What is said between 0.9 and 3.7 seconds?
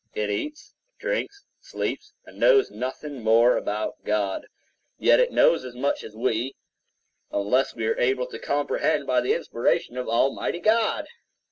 drinks, sleeps, and knows nothing more